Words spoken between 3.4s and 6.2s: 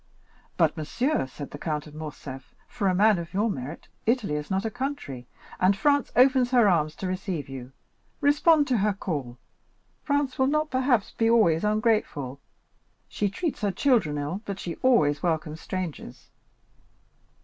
merit, Italy is not a country, and France